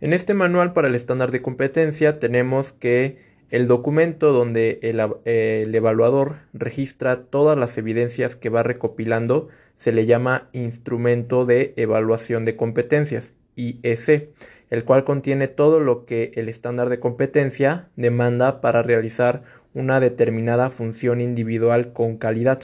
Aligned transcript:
En 0.00 0.12
este 0.12 0.34
manual 0.34 0.74
para 0.74 0.88
el 0.88 0.94
estándar 0.94 1.30
de 1.30 1.40
competencia 1.40 2.18
tenemos 2.18 2.74
que 2.74 3.16
el 3.48 3.66
documento 3.66 4.32
donde 4.32 4.78
el, 4.82 5.74
evaluador 5.74 6.36
registra 6.52 7.22
todas 7.22 7.56
las 7.56 7.78
evidencias 7.78 8.36
que 8.36 8.50
va 8.50 8.62
recopilando 8.62 9.48
se 9.76 9.92
le 9.92 10.04
llama 10.04 10.48
instrumento 10.52 11.46
de 11.46 11.72
evaluación 11.76 12.44
de 12.44 12.56
competencias, 12.56 13.34
IEC, 13.54 14.30
el 14.68 14.84
cual 14.84 15.04
contiene 15.04 15.48
todo 15.48 15.80
lo 15.80 16.04
que 16.04 16.32
el 16.34 16.50
estándar 16.50 16.90
de 16.90 17.00
competencia 17.00 17.88
demanda 17.96 18.60
para 18.60 18.82
realizar 18.82 19.44
una 19.72 20.00
determinada 20.00 20.68
función 20.68 21.22
individual 21.22 21.94
con 21.94 22.18
calidad. 22.18 22.60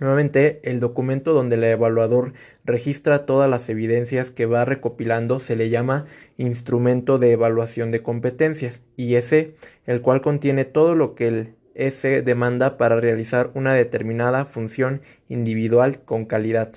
Nuevamente, 0.00 0.60
el 0.62 0.78
documento 0.78 1.32
donde 1.32 1.56
el 1.56 1.64
evaluador 1.64 2.32
registra 2.64 3.26
todas 3.26 3.50
las 3.50 3.68
evidencias 3.68 4.30
que 4.30 4.46
va 4.46 4.64
recopilando 4.64 5.40
se 5.40 5.56
le 5.56 5.70
llama 5.70 6.06
instrumento 6.36 7.18
de 7.18 7.32
evaluación 7.32 7.90
de 7.90 8.02
competencias, 8.02 8.82
IEC, 8.96 9.54
el 9.86 10.00
cual 10.00 10.20
contiene 10.20 10.64
todo 10.64 10.94
lo 10.94 11.14
que 11.14 11.28
el 11.28 11.54
S 11.74 12.22
demanda 12.22 12.76
para 12.76 13.00
realizar 13.00 13.50
una 13.54 13.74
determinada 13.74 14.44
función 14.44 15.00
individual 15.28 16.00
con 16.00 16.26
calidad. 16.26 16.72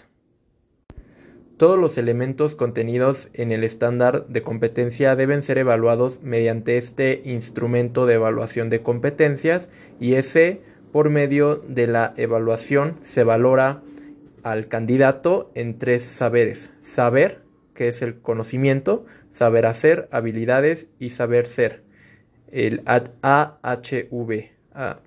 Todos 1.57 1.77
los 1.77 1.99
elementos 1.99 2.55
contenidos 2.55 3.29
en 3.33 3.51
el 3.51 3.63
estándar 3.63 4.25
de 4.27 4.41
competencia 4.41 5.15
deben 5.15 5.43
ser 5.43 5.59
evaluados 5.59 6.19
mediante 6.23 6.77
este 6.77 7.21
instrumento 7.23 8.07
de 8.07 8.15
evaluación 8.15 8.71
de 8.71 8.81
competencias 8.81 9.69
ese 10.15 10.61
por 10.91 11.09
medio 11.09 11.55
de 11.55 11.87
la 11.87 12.13
evaluación 12.17 12.97
se 13.01 13.23
valora 13.23 13.81
al 14.43 14.67
candidato 14.67 15.51
en 15.55 15.77
tres 15.77 16.03
saberes. 16.03 16.71
Saber, 16.79 17.41
que 17.73 17.87
es 17.87 18.01
el 18.01 18.19
conocimiento, 18.19 19.05
saber 19.29 19.65
hacer, 19.65 20.07
habilidades 20.11 20.87
y 20.99 21.11
saber 21.11 21.47
ser. 21.47 21.83
El 22.51 22.83
AHV. 22.85 24.51
Ah, 24.73 24.99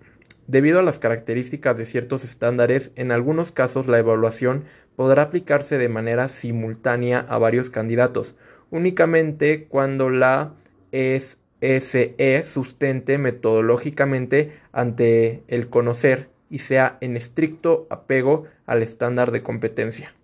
debido 0.46 0.78
a 0.78 0.82
las 0.82 0.98
características 0.98 1.76
de 1.76 1.84
ciertos 1.84 2.24
estándares, 2.24 2.92
en 2.96 3.12
algunos 3.12 3.52
casos 3.52 3.86
la 3.86 3.98
evaluación 3.98 4.64
podrá 4.96 5.22
aplicarse 5.22 5.78
de 5.78 5.88
manera 5.88 6.28
simultánea 6.28 7.24
a 7.28 7.38
varios 7.38 7.70
candidatos, 7.70 8.34
únicamente 8.70 9.66
cuando 9.66 10.08
la 10.10 10.54
es 10.92 11.38
SE 11.64 12.42
sustente 12.42 13.16
metodológicamente 13.18 14.52
ante 14.72 15.42
el 15.48 15.68
conocer 15.68 16.28
y 16.50 16.58
sea 16.58 16.98
en 17.00 17.16
estricto 17.16 17.86
apego 17.90 18.44
al 18.66 18.82
estándar 18.82 19.30
de 19.30 19.42
competencia. 19.42 20.14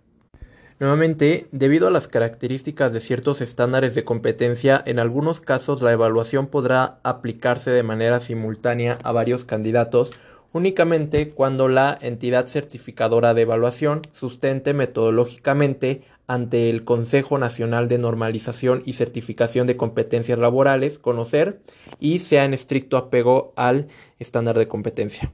Nuevamente, 0.79 1.47
debido 1.51 1.87
a 1.87 1.91
las 1.91 2.07
características 2.07 2.93
de 2.93 2.99
ciertos 2.99 3.41
estándares 3.41 3.93
de 3.95 4.03
competencia, 4.03 4.81
en 4.85 4.99
algunos 4.99 5.41
casos 5.41 5.81
la 5.81 5.91
evaluación 5.91 6.47
podrá 6.47 6.99
aplicarse 7.03 7.69
de 7.69 7.83
manera 7.83 8.19
simultánea 8.19 8.97
a 9.03 9.11
varios 9.11 9.43
candidatos 9.43 10.13
únicamente 10.53 11.29
cuando 11.29 11.67
la 11.67 11.97
entidad 12.01 12.47
certificadora 12.47 13.33
de 13.33 13.43
evaluación 13.43 14.01
sustente 14.11 14.73
metodológicamente 14.73 16.01
ante 16.31 16.69
el 16.69 16.85
Consejo 16.85 17.37
Nacional 17.37 17.89
de 17.89 17.97
Normalización 17.97 18.83
y 18.85 18.93
Certificación 18.93 19.67
de 19.67 19.75
Competencias 19.75 20.39
Laborales, 20.39 20.97
conocer, 20.97 21.59
y 21.99 22.19
sea 22.19 22.45
en 22.45 22.53
estricto 22.53 22.95
apego 22.95 23.51
al 23.57 23.89
estándar 24.17 24.57
de 24.57 24.69
competencia. 24.69 25.33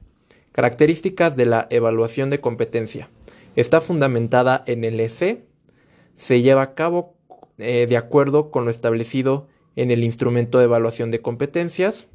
Características 0.54 1.36
de 1.36 1.46
la 1.46 1.68
evaluación 1.70 2.32
de 2.32 2.42
competencia. 2.42 3.12
Está 3.56 3.80
fundamentada 3.80 4.64
en 4.66 4.84
el 4.84 5.00
EC, 5.00 5.44
se 6.16 6.42
lleva 6.42 6.64
a 6.64 6.74
cabo 6.74 7.16
eh, 7.60 7.86
de 7.88 7.98
acuerdo 7.98 8.50
con 8.50 8.66
lo 8.66 8.72
establecido 8.72 9.48
en 9.76 9.92
el 9.92 10.04
instrumento 10.04 10.58
de 10.58 10.64
evaluación 10.64 11.12
de 11.12 11.22
competencias, 11.22 12.08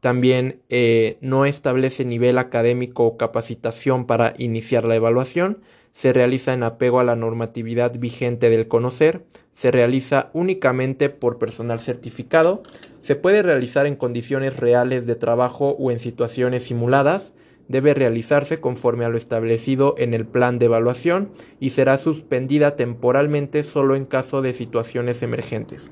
también 0.00 0.62
eh, 0.68 1.18
no 1.20 1.44
establece 1.44 2.04
nivel 2.04 2.38
académico 2.38 3.04
o 3.04 3.16
capacitación 3.16 4.06
para 4.06 4.34
iniciar 4.38 4.84
la 4.84 4.94
evaluación. 4.94 5.58
Se 5.90 6.12
realiza 6.12 6.52
en 6.52 6.62
apego 6.62 7.00
a 7.00 7.04
la 7.04 7.16
normatividad 7.16 7.98
vigente 7.98 8.50
del 8.50 8.68
conocer. 8.68 9.24
Se 9.52 9.72
realiza 9.72 10.30
únicamente 10.34 11.08
por 11.08 11.38
personal 11.38 11.80
certificado. 11.80 12.62
Se 13.00 13.16
puede 13.16 13.42
realizar 13.42 13.86
en 13.86 13.96
condiciones 13.96 14.56
reales 14.56 15.06
de 15.06 15.16
trabajo 15.16 15.70
o 15.70 15.90
en 15.90 15.98
situaciones 15.98 16.64
simuladas. 16.64 17.34
Debe 17.66 17.92
realizarse 17.92 18.60
conforme 18.60 19.04
a 19.04 19.08
lo 19.08 19.18
establecido 19.18 19.96
en 19.98 20.14
el 20.14 20.26
plan 20.26 20.58
de 20.58 20.66
evaluación 20.66 21.30
y 21.58 21.70
será 21.70 21.96
suspendida 21.96 22.76
temporalmente 22.76 23.64
solo 23.64 23.96
en 23.96 24.04
caso 24.04 24.42
de 24.42 24.52
situaciones 24.52 25.22
emergentes. 25.22 25.90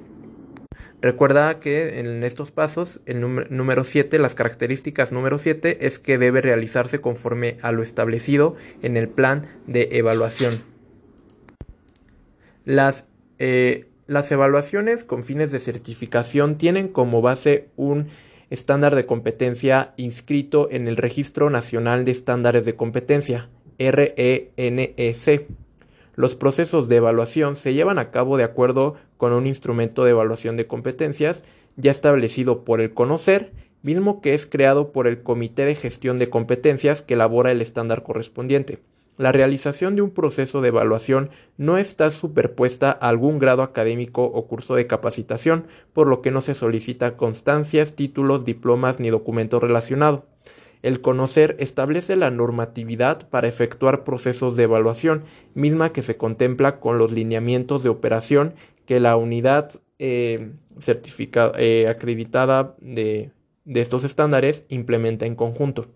Recuerda 1.03 1.61
que 1.61 2.01
en 2.01 2.25
estos 2.25 2.51
pasos, 2.51 3.01
el 3.05 3.21
número 3.21 3.85
7, 3.85 4.19
las 4.19 4.35
características 4.35 5.13
número 5.13 5.39
7 5.39 5.87
es 5.87 5.99
que 5.99 6.17
debe 6.17 6.41
realizarse 6.41 7.01
conforme 7.01 7.59
a 7.61 7.71
lo 7.71 7.83
establecido 7.83 8.57
en 8.83 8.97
el 8.97 9.09
plan 9.09 9.47
de 9.67 9.91
evaluación. 9.93 10.63
Las, 12.65 13.09
eh, 13.39 13.89
las 14.07 14.33
evaluaciones 14.33 15.05
con 15.05 15.23
fines 15.23 15.53
de 15.53 15.59
certificación 15.59 16.57
tienen 16.57 16.89
como 16.89 17.21
base 17.21 17.69
un 17.77 18.09
estándar 18.49 18.95
de 18.95 19.07
competencia 19.07 19.93
inscrito 19.97 20.69
en 20.71 20.89
el 20.89 20.97
Registro 20.97 21.51
Nacional 21.51 22.05
de 22.05 22.13
Estándares 22.13 22.65
de 22.65 22.75
Competencia, 22.75 23.51
RENEC. 23.79 25.47
Los 26.17 26.35
procesos 26.35 26.89
de 26.89 26.97
evaluación 26.97 27.57
se 27.57 27.75
llevan 27.75 27.99
a 27.99 28.11
cabo 28.11 28.39
de 28.39 28.45
acuerdo 28.45 28.95
con 29.19 29.35
un 29.35 29.47
instrumento 29.47 30.03
de 30.03 30.11
evaluación 30.11 30.57
de 30.57 30.67
competencias 30.67 31.45
ya 31.77 31.91
establecido 31.91 32.65
por 32.65 32.81
el 32.81 32.95
conocer, 32.95 33.53
mismo 33.83 34.23
que 34.23 34.33
es 34.33 34.47
creado 34.47 34.93
por 34.93 35.07
el 35.07 35.23
Comité 35.23 35.67
de 35.67 35.75
Gestión 35.75 36.19
de 36.19 36.31
Competencias 36.31 37.03
que 37.03 37.15
elabora 37.15 37.53
el 37.53 37.61
estándar 37.61 38.03
correspondiente. 38.03 38.79
La 39.19 39.31
realización 39.31 39.95
de 39.95 40.03
un 40.03 40.11
proceso 40.11 40.63
de 40.63 40.69
evaluación 40.69 41.31
no 41.59 41.77
está 41.77 42.09
superpuesta 42.09 42.91
a 42.91 43.09
algún 43.09 43.39
grado 43.39 43.63
académico 43.63 44.25
o 44.25 44.47
curso 44.47 44.75
de 44.75 44.87
capacitación, 44.87 45.67
por 45.93 46.07
lo 46.07 46.23
que 46.23 46.31
no 46.31 46.41
se 46.41 46.55
solicita 46.55 47.19
constancias, 47.19 47.93
títulos, 47.93 48.45
diplomas 48.47 49.01
ni 49.01 49.11
documento 49.11 49.61
relacionado. 49.61 50.25
El 50.87 51.01
conocer 51.01 51.57
establece 51.59 52.15
la 52.15 52.31
normatividad 52.31 53.29
para 53.29 53.49
efectuar 53.49 54.05
procesos 54.05 54.55
de 54.55 54.63
evaluación, 54.63 55.25
misma 55.53 55.93
que 55.93 56.01
se 56.01 56.17
contempla 56.17 56.79
con 56.79 56.97
los 56.97 57.11
lineamientos 57.11 57.83
de 57.83 57.89
operación 57.89 58.55
que 58.85 59.01
la 59.01 59.17
unidad 59.17 59.81
eh, 59.99 60.53
eh, 61.59 61.89
acreditada 61.89 62.77
de, 62.81 63.33
de 63.65 63.81
estos 63.81 64.05
estándares 64.05 64.65
implementa 64.69 65.27
en 65.27 65.35
conjunto. 65.35 65.89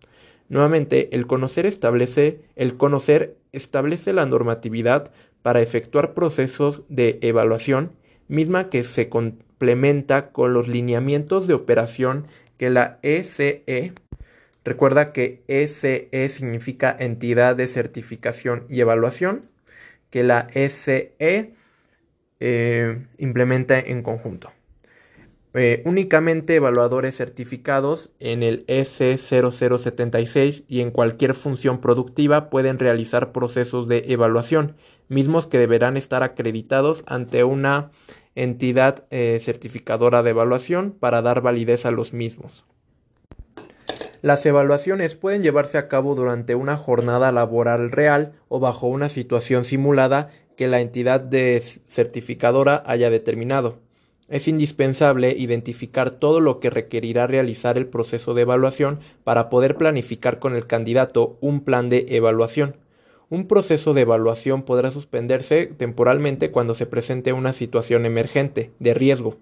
Nuevamente, 0.48 1.14
el 1.14 1.28
conocer 1.28 1.66
establece, 1.66 2.40
el 2.56 2.76
conocer 2.76 3.36
establece 3.52 4.12
la 4.12 4.26
normatividad 4.26 5.12
para 5.42 5.60
efectuar 5.60 6.14
procesos 6.14 6.82
de 6.88 7.20
evaluación, 7.22 7.92
misma 8.26 8.70
que 8.70 8.82
se 8.82 9.08
complementa 9.08 10.32
con 10.32 10.52
los 10.52 10.66
lineamientos 10.66 11.46
de 11.46 11.54
operación 11.54 12.26
que 12.56 12.70
la 12.70 12.98
ECE 13.02 13.62
Recuerda 14.64 15.12
que 15.12 15.42
SE 15.48 16.28
significa 16.28 16.94
entidad 16.98 17.56
de 17.56 17.66
certificación 17.66 18.66
y 18.68 18.80
evaluación, 18.80 19.46
que 20.10 20.22
la 20.22 20.48
SE 20.54 21.14
eh, 22.40 23.06
implementa 23.18 23.78
en 23.78 24.02
conjunto. 24.02 24.50
Eh, 25.52 25.82
únicamente 25.84 26.54
evaluadores 26.54 27.16
certificados 27.16 28.12
en 28.20 28.44
el 28.44 28.64
S0076 28.66 30.64
y 30.68 30.80
en 30.80 30.92
cualquier 30.92 31.34
función 31.34 31.80
productiva 31.80 32.50
pueden 32.50 32.78
realizar 32.78 33.32
procesos 33.32 33.88
de 33.88 34.04
evaluación, 34.08 34.76
mismos 35.08 35.48
que 35.48 35.58
deberán 35.58 35.96
estar 35.96 36.22
acreditados 36.22 37.02
ante 37.06 37.42
una 37.42 37.90
entidad 38.36 39.06
eh, 39.10 39.38
certificadora 39.40 40.22
de 40.22 40.30
evaluación 40.30 40.92
para 40.92 41.20
dar 41.20 41.40
validez 41.40 41.84
a 41.84 41.90
los 41.90 42.12
mismos. 42.12 42.64
Las 44.22 44.44
evaluaciones 44.44 45.14
pueden 45.14 45.42
llevarse 45.42 45.78
a 45.78 45.88
cabo 45.88 46.14
durante 46.14 46.54
una 46.54 46.76
jornada 46.76 47.32
laboral 47.32 47.90
real 47.90 48.32
o 48.48 48.60
bajo 48.60 48.86
una 48.86 49.08
situación 49.08 49.64
simulada 49.64 50.28
que 50.56 50.68
la 50.68 50.82
entidad 50.82 51.30
certificadora 51.86 52.82
haya 52.84 53.08
determinado. 53.08 53.78
Es 54.28 54.46
indispensable 54.46 55.34
identificar 55.36 56.10
todo 56.10 56.40
lo 56.40 56.60
que 56.60 56.68
requerirá 56.68 57.26
realizar 57.26 57.78
el 57.78 57.86
proceso 57.86 58.34
de 58.34 58.42
evaluación 58.42 59.00
para 59.24 59.48
poder 59.48 59.76
planificar 59.76 60.38
con 60.38 60.54
el 60.54 60.66
candidato 60.66 61.38
un 61.40 61.62
plan 61.62 61.88
de 61.88 62.04
evaluación. 62.10 62.76
Un 63.30 63.48
proceso 63.48 63.94
de 63.94 64.02
evaluación 64.02 64.64
podrá 64.64 64.90
suspenderse 64.90 65.66
temporalmente 65.66 66.50
cuando 66.50 66.74
se 66.74 66.84
presente 66.84 67.32
una 67.32 67.54
situación 67.54 68.04
emergente, 68.04 68.70
de 68.80 68.92
riesgo. 68.92 69.38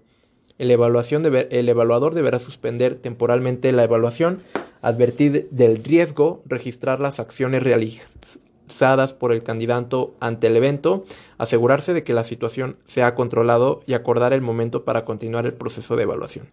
El 0.57 0.71
evaluador 0.71 2.13
deberá 2.13 2.39
suspender 2.39 2.95
temporalmente 2.95 3.71
la 3.71 3.83
evaluación 3.83 4.41
advertir 4.81 5.47
del 5.51 5.83
riesgo, 5.83 6.41
registrar 6.45 6.99
las 6.99 7.19
acciones, 7.19 7.63
realizadas 7.63 9.13
por 9.13 9.31
el 9.31 9.43
candidato 9.43 10.15
ante 10.19 10.47
el 10.47 10.55
evento, 10.55 11.05
asegurarse 11.37 11.93
de 11.93 12.03
que 12.03 12.13
la 12.13 12.23
situación 12.23 12.77
se 12.85 13.03
ha 13.03 13.15
controlado 13.15 13.81
y 13.85 13.93
acordar 13.93 14.33
el 14.33 14.41
momento 14.41 14.85
para 14.85 15.05
continuar 15.05 15.45
el 15.45 15.53
proceso 15.53 15.95
de 15.95 16.03
evaluación. 16.03 16.49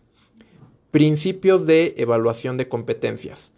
Principios 0.90 1.66
de 1.66 1.94
evaluación 1.98 2.56
de 2.56 2.68
competencias, 2.68 3.52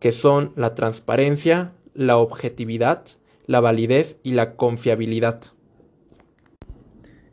que 0.00 0.12
son 0.12 0.52
la 0.56 0.74
transparencia, 0.74 1.72
la 1.94 2.16
objetividad, 2.16 3.04
la 3.46 3.60
validez 3.60 4.18
y 4.22 4.32
la 4.32 4.56
confiabilidad. 4.56 5.40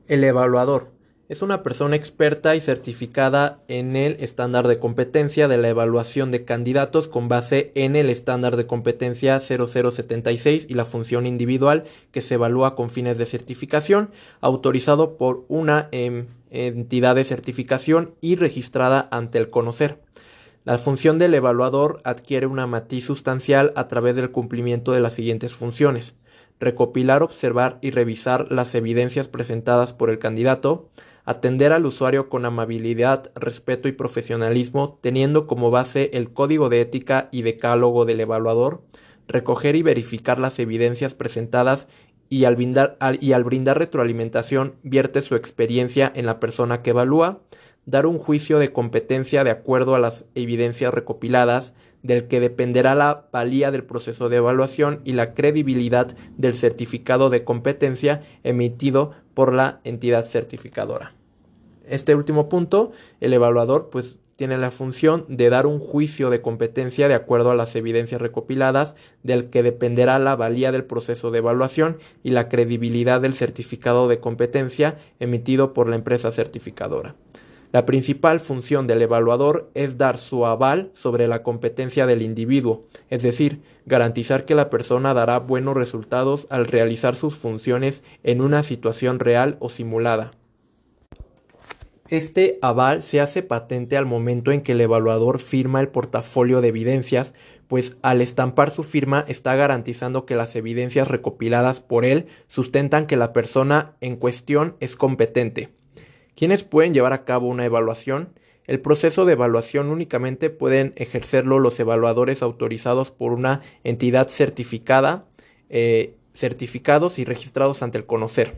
El 0.07 0.23
evaluador 0.23 0.91
es 1.29 1.43
una 1.43 1.61
persona 1.61 1.95
experta 1.95 2.55
y 2.55 2.59
certificada 2.59 3.59
en 3.67 3.95
el 3.95 4.17
estándar 4.19 4.67
de 4.67 4.79
competencia 4.79 5.47
de 5.47 5.59
la 5.59 5.69
evaluación 5.69 6.31
de 6.31 6.43
candidatos 6.43 7.07
con 7.07 7.27
base 7.27 7.71
en 7.75 7.95
el 7.95 8.09
estándar 8.09 8.57
de 8.57 8.65
competencia 8.65 9.39
0076 9.39 10.65
y 10.67 10.73
la 10.73 10.85
función 10.85 11.27
individual 11.27 11.83
que 12.11 12.21
se 12.21 12.33
evalúa 12.33 12.75
con 12.75 12.89
fines 12.89 13.19
de 13.19 13.27
certificación, 13.27 14.09
autorizado 14.41 15.17
por 15.17 15.45
una 15.49 15.87
em, 15.91 16.25
entidad 16.49 17.13
de 17.13 17.23
certificación 17.23 18.15
y 18.21 18.35
registrada 18.35 19.07
ante 19.11 19.37
el 19.37 19.51
conocer. 19.51 19.99
La 20.65 20.79
función 20.79 21.19
del 21.19 21.35
evaluador 21.35 22.01
adquiere 22.05 22.47
una 22.47 22.65
matiz 22.65 23.05
sustancial 23.05 23.71
a 23.75 23.87
través 23.87 24.15
del 24.15 24.31
cumplimiento 24.31 24.93
de 24.93 24.99
las 24.99 25.13
siguientes 25.13 25.53
funciones 25.53 26.15
recopilar, 26.59 27.23
observar 27.23 27.77
y 27.81 27.91
revisar 27.91 28.51
las 28.51 28.75
evidencias 28.75 29.29
presentadas 29.29 29.93
por 29.93 30.09
el 30.09 30.19
candidato, 30.19 30.89
atender 31.29 31.73
al 31.73 31.85
usuario 31.85 32.27
con 32.27 32.43
amabilidad, 32.45 33.29
respeto 33.35 33.87
y 33.87 33.91
profesionalismo, 33.91 34.97
teniendo 35.03 35.45
como 35.45 35.69
base 35.69 36.09
el 36.13 36.33
código 36.33 36.69
de 36.69 36.81
ética 36.81 37.29
y 37.31 37.43
decálogo 37.43 38.05
del 38.05 38.21
evaluador, 38.21 38.81
recoger 39.27 39.75
y 39.75 39.83
verificar 39.83 40.39
las 40.39 40.57
evidencias 40.57 41.13
presentadas 41.13 41.87
y 42.29 42.45
al, 42.45 42.55
brindar, 42.55 42.97
retroalimentación 43.77 44.73
vierte 44.81 45.21
su 45.21 45.35
experiencia 45.35 46.11
en 46.15 46.25
la 46.25 46.39
persona 46.39 46.81
que 46.81 46.89
evalúa, 46.89 47.41
dar 47.85 48.07
un 48.07 48.17
juicio 48.17 48.57
de 48.57 48.73
competencia 48.73 49.43
de 49.43 49.51
acuerdo 49.51 49.93
a 49.93 49.99
las 49.99 50.25
evidencias 50.33 50.91
recopiladas, 50.91 51.75
del 52.01 52.27
que 52.27 52.39
dependerá 52.39 52.95
la 52.95 53.27
valía 53.31 53.69
del 53.69 53.83
proceso 53.83 54.29
de 54.29 54.37
evaluación 54.37 55.01
y 55.05 55.13
la 55.13 55.35
credibilidad 55.35 56.17
del 56.37 56.55
certificado 56.55 57.29
de 57.29 57.43
competencia 57.43 58.23
emitido 58.43 59.11
por 59.35 59.53
la 59.53 59.79
entidad 59.83 60.25
certificadora. 60.25 61.18
Este 61.89 62.15
último 62.15 62.49
punto, 62.49 62.91
el 63.19 63.33
evaluador 63.33 63.89
pues 63.89 64.19
tiene 64.39 64.57
la 64.57 64.71
función 64.71 65.25
de 65.27 65.49
dar 65.49 65.65
un 65.65 65.79
juicio 65.79 66.29
de 66.29 66.39
competencia 66.41 67.09
de 67.09 67.13
acuerdo 67.13 67.51
a 67.51 67.55
las 67.55 67.75
evidencias 67.75 68.21
recopiladas, 68.21 68.95
del 69.21 69.49
que 69.49 69.63
dependerá 69.63 70.17
la 70.17 70.37
valía 70.37 70.71
del 70.71 70.85
proceso 70.85 71.29
de 71.29 71.39
evaluación 71.39 71.97
y 72.23 72.29
la 72.29 72.47
credibilidad 72.47 73.19
del 73.19 73.33
certificado 73.33 74.07
de 74.07 74.21
competencia 74.21 74.97
emitido 75.19 75.73
por 75.73 75.89
la 75.89 75.97
empresa 75.97 76.31
certificadora. 76.31 77.15
La 77.73 77.85
principal 77.85 78.39
función 78.39 78.87
del 78.87 79.01
evaluador 79.01 79.69
es 79.73 79.97
dar 79.97 80.17
su 80.17 80.45
aval 80.45 80.89
sobre 80.93 81.27
la 81.27 81.43
competencia 81.43 82.05
del 82.05 82.21
individuo, 82.21 82.85
es 83.09 83.21
decir, 83.23 83.61
garantizar 83.85 84.45
que 84.45 84.55
la 84.55 84.69
persona 84.69 85.13
dará 85.13 85.39
buenos 85.39 85.75
resultados 85.75 86.47
al 86.49 86.65
realizar 86.65 87.17
sus 87.17 87.35
funciones 87.35 88.03
en 88.23 88.39
una 88.39 88.63
situación 88.63 89.19
real 89.19 89.57
o 89.59 89.67
simulada. 89.67 90.31
Este 92.09 92.57
aval 92.63 93.03
se 93.03 93.21
hace 93.21 93.43
patente 93.43 93.95
al 93.95 94.07
momento 94.07 94.51
en 94.51 94.61
que 94.61 94.71
el 94.71 94.81
evaluador 94.81 95.37
firma 95.39 95.79
el 95.79 95.89
portafolio 95.89 96.59
de 96.59 96.69
evidencias, 96.69 97.35
pues 97.67 97.97
al 98.01 98.23
estampar 98.23 98.71
su 98.71 98.83
firma 98.83 99.23
está 99.27 99.55
garantizando 99.55 100.25
que 100.25 100.35
las 100.35 100.55
evidencias 100.55 101.07
recopiladas 101.07 101.81
por 101.81 102.05
él 102.05 102.25
sustentan 102.47 103.05
que 103.05 103.15
la 103.15 103.31
persona 103.31 103.95
en 104.01 104.15
cuestión 104.15 104.75
es 104.79 104.95
competente. 104.95 105.69
¿Quiénes 106.35 106.63
pueden 106.63 106.95
llevar 106.95 107.13
a 107.13 107.25
cabo 107.25 107.47
una 107.47 107.65
evaluación? 107.65 108.33
El 108.65 108.81
proceso 108.81 109.25
de 109.25 109.33
evaluación 109.33 109.89
únicamente 109.89 110.49
pueden 110.49 110.93
ejercerlo 110.95 111.59
los 111.59 111.79
evaluadores 111.79 112.41
autorizados 112.41 113.11
por 113.11 113.33
una 113.33 113.61
entidad 113.83 114.29
certificada, 114.29 115.25
eh, 115.69 116.15
certificados 116.33 117.19
y 117.19 117.25
registrados 117.25 117.83
ante 117.83 117.99
el 117.99 118.07
conocer. 118.07 118.55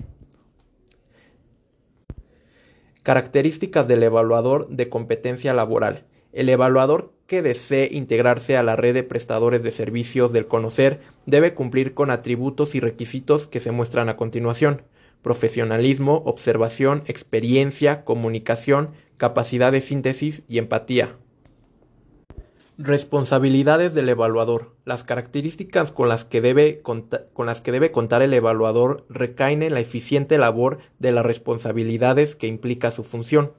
Características 3.03 3.87
del 3.87 4.03
evaluador 4.03 4.67
de 4.69 4.87
competencia 4.87 5.55
laboral. 5.55 6.05
El 6.33 6.49
evaluador 6.49 7.13
que 7.25 7.41
desee 7.41 7.89
integrarse 7.91 8.57
a 8.57 8.63
la 8.63 8.75
red 8.75 8.93
de 8.93 9.01
prestadores 9.01 9.63
de 9.63 9.71
servicios 9.71 10.31
del 10.33 10.47
conocer 10.47 11.01
debe 11.25 11.55
cumplir 11.55 11.95
con 11.95 12.11
atributos 12.11 12.75
y 12.75 12.79
requisitos 12.79 13.47
que 13.47 13.59
se 13.59 13.71
muestran 13.71 14.07
a 14.07 14.17
continuación. 14.17 14.83
Profesionalismo, 15.23 16.21
observación, 16.25 17.01
experiencia, 17.07 18.05
comunicación, 18.05 18.91
capacidad 19.17 19.71
de 19.71 19.81
síntesis 19.81 20.43
y 20.47 20.59
empatía. 20.59 21.15
Responsabilidades 22.83 23.93
del 23.93 24.09
evaluador. 24.09 24.73
Las 24.85 25.03
características 25.03 25.91
con 25.91 26.09
las, 26.09 26.25
que 26.25 26.41
debe 26.41 26.81
con 26.81 27.45
las 27.45 27.61
que 27.61 27.71
debe 27.71 27.91
contar 27.91 28.23
el 28.23 28.33
evaluador 28.33 29.05
recaen 29.07 29.61
en 29.61 29.75
la 29.75 29.81
eficiente 29.81 30.39
labor 30.39 30.79
de 30.97 31.11
las 31.11 31.23
responsabilidades 31.23 32.35
que 32.35 32.47
implica 32.47 32.89
su 32.89 33.03
función. 33.03 33.51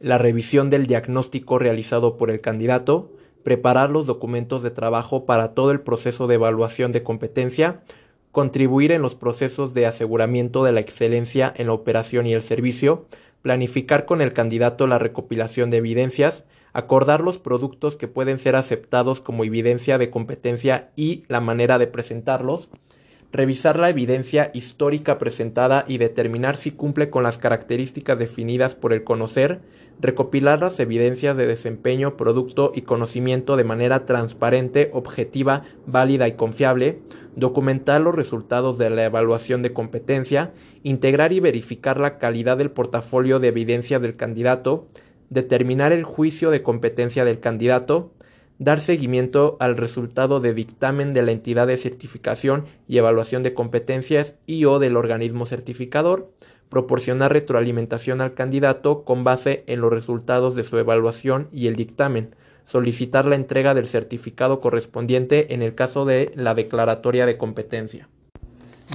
La 0.00 0.18
revisión 0.18 0.68
del 0.68 0.86
diagnóstico 0.86 1.58
realizado 1.58 2.18
por 2.18 2.30
el 2.30 2.42
candidato, 2.42 3.12
preparar 3.42 3.88
los 3.88 4.06
documentos 4.06 4.62
de 4.62 4.70
trabajo 4.70 5.24
para 5.24 5.54
todo 5.54 5.70
el 5.70 5.80
proceso 5.80 6.26
de 6.26 6.34
evaluación 6.34 6.92
de 6.92 7.02
competencia, 7.02 7.80
contribuir 8.32 8.92
en 8.92 9.00
los 9.00 9.14
procesos 9.14 9.72
de 9.72 9.86
aseguramiento 9.86 10.62
de 10.62 10.72
la 10.72 10.80
excelencia 10.80 11.54
en 11.56 11.68
la 11.68 11.72
operación 11.72 12.26
y 12.26 12.34
el 12.34 12.42
servicio, 12.42 13.06
planificar 13.40 14.04
con 14.04 14.20
el 14.20 14.34
candidato 14.34 14.86
la 14.86 14.98
recopilación 14.98 15.70
de 15.70 15.78
evidencias, 15.78 16.44
acordar 16.72 17.20
los 17.20 17.38
productos 17.38 17.96
que 17.96 18.08
pueden 18.08 18.38
ser 18.38 18.56
aceptados 18.56 19.20
como 19.20 19.44
evidencia 19.44 19.98
de 19.98 20.10
competencia 20.10 20.90
y 20.96 21.24
la 21.28 21.40
manera 21.40 21.78
de 21.78 21.86
presentarlos, 21.86 22.68
revisar 23.32 23.78
la 23.78 23.88
evidencia 23.88 24.50
histórica 24.52 25.18
presentada 25.18 25.84
y 25.88 25.98
determinar 25.98 26.56
si 26.56 26.70
cumple 26.70 27.08
con 27.08 27.22
las 27.22 27.38
características 27.38 28.18
definidas 28.18 28.74
por 28.74 28.92
el 28.92 29.04
conocer, 29.04 29.60
recopilar 30.00 30.60
las 30.60 30.78
evidencias 30.80 31.36
de 31.36 31.46
desempeño, 31.46 32.16
producto 32.16 32.72
y 32.74 32.82
conocimiento 32.82 33.56
de 33.56 33.64
manera 33.64 34.04
transparente, 34.04 34.90
objetiva, 34.92 35.62
válida 35.86 36.28
y 36.28 36.32
confiable, 36.32 37.00
documentar 37.34 38.02
los 38.02 38.14
resultados 38.14 38.76
de 38.76 38.90
la 38.90 39.04
evaluación 39.04 39.62
de 39.62 39.72
competencia, 39.72 40.52
integrar 40.82 41.32
y 41.32 41.40
verificar 41.40 41.98
la 41.98 42.18
calidad 42.18 42.58
del 42.58 42.70
portafolio 42.70 43.38
de 43.38 43.48
evidencias 43.48 44.02
del 44.02 44.16
candidato, 44.16 44.86
determinar 45.32 45.92
el 45.92 46.04
juicio 46.04 46.50
de 46.50 46.62
competencia 46.62 47.24
del 47.24 47.40
candidato, 47.40 48.12
dar 48.58 48.80
seguimiento 48.80 49.56
al 49.60 49.76
resultado 49.76 50.40
de 50.40 50.52
dictamen 50.52 51.14
de 51.14 51.22
la 51.22 51.32
entidad 51.32 51.66
de 51.66 51.78
certificación 51.78 52.66
y 52.86 52.98
evaluación 52.98 53.42
de 53.42 53.54
competencias 53.54 54.34
y 54.46 54.66
o 54.66 54.78
del 54.78 54.96
organismo 54.96 55.46
certificador, 55.46 56.30
proporcionar 56.68 57.32
retroalimentación 57.32 58.20
al 58.20 58.34
candidato 58.34 59.04
con 59.04 59.24
base 59.24 59.64
en 59.66 59.80
los 59.80 59.90
resultados 59.90 60.54
de 60.54 60.64
su 60.64 60.76
evaluación 60.78 61.48
y 61.50 61.66
el 61.66 61.76
dictamen, 61.76 62.34
solicitar 62.66 63.24
la 63.24 63.36
entrega 63.36 63.74
del 63.74 63.86
certificado 63.86 64.60
correspondiente 64.60 65.54
en 65.54 65.62
el 65.62 65.74
caso 65.74 66.04
de 66.04 66.30
la 66.36 66.54
declaratoria 66.54 67.26
de 67.26 67.38
competencia. 67.38 68.08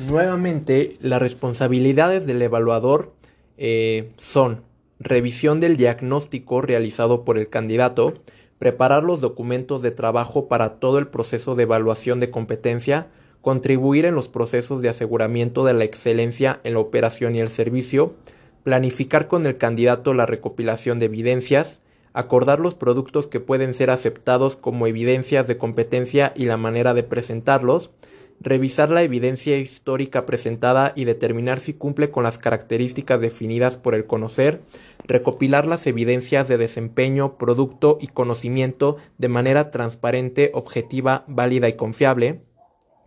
Nuevamente, 0.07 0.97
las 1.01 1.19
responsabilidades 1.19 2.27
del 2.27 2.41
evaluador 2.43 3.13
eh, 3.57 4.11
son 4.17 4.61
revisión 4.99 5.59
del 5.59 5.77
diagnóstico 5.77 6.61
realizado 6.61 7.23
por 7.23 7.37
el 7.37 7.49
candidato, 7.49 8.15
preparar 8.57 9.03
los 9.03 9.21
documentos 9.21 9.81
de 9.81 9.91
trabajo 9.91 10.47
para 10.47 10.79
todo 10.79 10.97
el 10.97 11.07
proceso 11.07 11.55
de 11.55 11.63
evaluación 11.63 12.19
de 12.19 12.31
competencia, 12.31 13.07
contribuir 13.41 14.05
en 14.05 14.15
los 14.15 14.27
procesos 14.27 14.81
de 14.81 14.89
aseguramiento 14.89 15.63
de 15.63 15.73
la 15.73 15.83
excelencia 15.83 16.59
en 16.63 16.73
la 16.73 16.79
operación 16.79 17.35
y 17.35 17.39
el 17.39 17.49
servicio, 17.49 18.15
planificar 18.63 19.27
con 19.27 19.45
el 19.45 19.57
candidato 19.57 20.13
la 20.13 20.25
recopilación 20.25 20.99
de 20.99 21.05
evidencias, 21.05 21.81
acordar 22.13 22.59
los 22.59 22.73
productos 22.73 23.27
que 23.27 23.39
pueden 23.39 23.73
ser 23.75 23.91
aceptados 23.91 24.55
como 24.55 24.87
evidencias 24.87 25.47
de 25.47 25.57
competencia 25.57 26.33
y 26.35 26.45
la 26.45 26.57
manera 26.57 26.93
de 26.95 27.03
presentarlos, 27.03 27.91
revisar 28.39 28.89
la 28.89 29.01
evidencia 29.01 29.57
histórica 29.57 30.25
presentada 30.25 30.93
y 30.95 31.05
determinar 31.05 31.59
si 31.59 31.73
cumple 31.73 32.11
con 32.11 32.23
las 32.23 32.37
características 32.37 33.19
definidas 33.19 33.77
por 33.77 33.95
el 33.95 34.05
conocer, 34.05 34.61
recopilar 35.05 35.65
las 35.65 35.87
evidencias 35.87 36.47
de 36.47 36.57
desempeño, 36.57 37.37
producto 37.37 37.97
y 37.99 38.07
conocimiento 38.07 38.97
de 39.17 39.29
manera 39.29 39.71
transparente, 39.71 40.51
objetiva, 40.53 41.25
válida 41.27 41.67
y 41.67 41.73
confiable, 41.73 42.41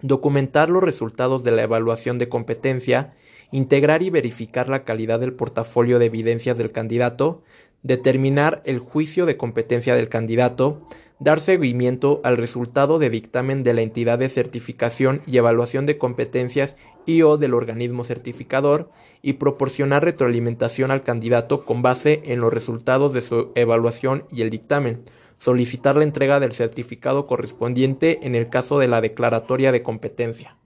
documentar 0.02 0.70
los 0.70 0.82
resultados 0.82 1.44
de 1.44 1.52
la 1.52 1.62
evaluación 1.62 2.18
de 2.18 2.28
competencia, 2.28 3.10
integrar 3.52 4.02
y 4.02 4.10
verificar 4.10 4.68
la 4.68 4.84
calidad 4.84 5.20
del 5.20 5.34
portafolio 5.34 5.98
de 5.98 6.06
evidencias 6.06 6.58
del 6.58 6.72
candidato, 6.72 7.42
determinar 7.82 8.62
el 8.64 8.78
juicio 8.78 9.26
de 9.26 9.36
competencia 9.36 9.94
del 9.94 10.08
candidato, 10.08 10.86
dar 11.20 11.40
seguimiento 11.40 12.20
al 12.24 12.38
resultado 12.38 12.98
de 12.98 13.10
dictamen 13.10 13.62
de 13.62 13.74
la 13.74 13.82
entidad 13.82 14.18
de 14.18 14.30
certificación 14.30 15.20
y 15.26 15.36
evaluación 15.36 15.84
de 15.84 15.98
competencias 15.98 16.76
y 17.04 17.22
o 17.22 17.36
del 17.36 17.54
organismo 17.54 18.04
certificador 18.04 18.90
y 19.22 19.34
proporcionar 19.34 20.02
retroalimentación 20.02 20.90
al 20.90 21.02
candidato 21.02 21.66
con 21.66 21.82
base 21.82 22.22
en 22.24 22.40
los 22.40 22.52
resultados 22.52 23.12
de 23.12 23.20
su 23.20 23.52
evaluación 23.54 24.24
y 24.30 24.40
el 24.40 24.50
dictamen, 24.50 25.04
solicitar 25.38 25.96
la 25.96 26.04
entrega 26.04 26.40
del 26.40 26.52
certificado 26.52 27.26
correspondiente 27.26 28.20
en 28.22 28.34
el 28.34 28.48
caso 28.48 28.78
de 28.78 28.88
la 28.88 29.02
declaratoria 29.02 29.72
de 29.72 29.82
competencia. 29.82 30.56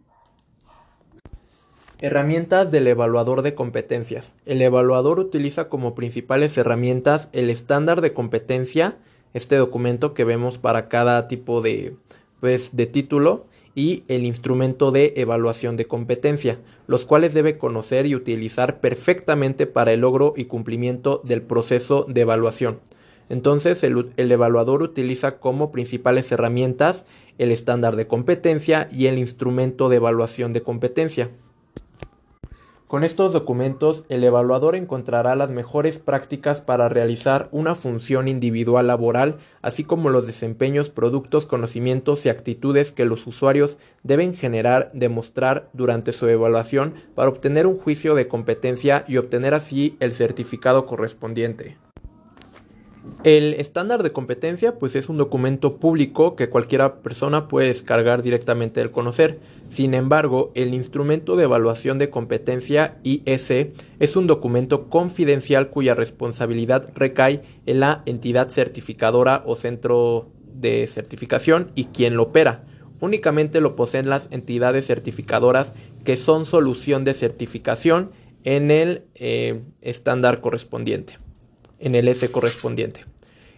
Herramientas 2.00 2.70
del 2.70 2.86
evaluador 2.86 3.42
de 3.42 3.54
competencias. 3.54 4.34
El 4.44 4.62
evaluador 4.62 5.18
utiliza 5.18 5.68
como 5.68 5.94
principales 5.94 6.56
herramientas 6.58 7.28
el 7.32 7.50
estándar 7.50 8.00
de 8.02 8.12
competencia, 8.12 8.98
este 9.34 9.56
documento 9.56 10.14
que 10.14 10.24
vemos 10.24 10.58
para 10.58 10.88
cada 10.88 11.28
tipo 11.28 11.60
de, 11.60 11.96
pues, 12.40 12.74
de 12.74 12.86
título, 12.86 13.46
y 13.74 14.04
el 14.08 14.24
instrumento 14.24 14.90
de 14.90 15.14
evaluación 15.16 15.76
de 15.76 15.86
competencia, 15.86 16.58
los 16.86 17.04
cuales 17.04 17.34
debe 17.34 17.58
conocer 17.58 18.06
y 18.06 18.14
utilizar 18.14 18.80
perfectamente 18.80 19.66
para 19.66 19.92
el 19.92 20.00
logro 20.00 20.34
y 20.36 20.44
cumplimiento 20.44 21.20
del 21.24 21.42
proceso 21.42 22.06
de 22.08 22.20
evaluación. 22.20 22.80
Entonces, 23.28 23.82
el, 23.82 24.12
el, 24.16 24.30
evaluador 24.30 24.82
utiliza 24.82 25.38
como 25.38 25.72
principales 25.72 26.30
herramientas 26.30 27.04
el 27.38 27.50
estándar 27.50 27.96
de 27.96 28.06
competencia 28.06 28.88
y 28.92 29.06
el 29.06 29.18
instrumento 29.18 29.88
de 29.88 29.96
evaluación 29.96 30.52
de 30.52 30.62
competencia. 30.62 31.30
Con 32.86 33.02
estos 33.02 33.32
documentos, 33.32 34.04
el 34.10 34.22
evaluador 34.24 34.76
encontrará 34.76 35.34
las 35.36 35.50
mejores 35.50 35.98
prácticas 35.98 36.60
para 36.60 36.90
realizar 36.90 37.48
una 37.50 37.74
función 37.74 38.28
individual 38.28 38.86
laboral, 38.86 39.38
así 39.62 39.84
como 39.84 40.10
los 40.10 40.26
desempeños, 40.26 40.90
productos, 40.90 41.46
conocimientos 41.46 42.26
y 42.26 42.28
actitudes 42.28 42.92
que 42.92 43.06
los 43.06 43.26
usuarios 43.26 43.78
deben 44.02 44.34
generar, 44.34 44.90
demostrar 44.92 45.70
durante 45.72 46.12
su 46.12 46.28
evaluación 46.28 46.92
para 47.14 47.30
obtener 47.30 47.66
un 47.66 47.78
juicio 47.78 48.14
de 48.14 48.28
competencia 48.28 49.06
y 49.08 49.16
obtener 49.16 49.54
así 49.54 49.96
el 49.98 50.12
certificado 50.12 50.84
correspondiente. 50.84 51.78
El 53.22 53.54
estándar 53.54 54.02
de 54.02 54.12
competencia 54.12 54.78
pues 54.78 54.94
es 54.96 55.08
un 55.08 55.16
documento 55.16 55.76
público 55.76 56.36
que 56.36 56.50
cualquier 56.50 56.96
persona 56.96 57.48
puede 57.48 57.68
descargar 57.68 58.22
directamente 58.22 58.80
del 58.80 58.90
conocer. 58.90 59.40
Sin 59.68 59.94
embargo, 59.94 60.52
el 60.54 60.74
instrumento 60.74 61.36
de 61.36 61.44
evaluación 61.44 61.98
de 61.98 62.10
competencia 62.10 62.98
IS 63.02 63.50
es 63.98 64.16
un 64.16 64.26
documento 64.26 64.90
confidencial 64.90 65.70
cuya 65.70 65.94
responsabilidad 65.94 66.90
recae 66.94 67.42
en 67.64 67.80
la 67.80 68.02
entidad 68.04 68.50
certificadora 68.50 69.42
o 69.46 69.54
centro 69.54 70.28
de 70.52 70.86
certificación 70.86 71.72
y 71.74 71.86
quien 71.86 72.16
lo 72.16 72.24
opera. 72.24 72.64
Únicamente 73.00 73.62
lo 73.62 73.74
poseen 73.74 74.10
las 74.10 74.28
entidades 74.32 74.86
certificadoras 74.86 75.74
que 76.04 76.18
son 76.18 76.44
solución 76.44 77.04
de 77.04 77.14
certificación 77.14 78.10
en 78.44 78.70
el 78.70 79.04
eh, 79.14 79.62
estándar 79.80 80.42
correspondiente 80.42 81.23
en 81.78 81.94
el 81.94 82.08
S 82.08 82.30
correspondiente. 82.30 83.04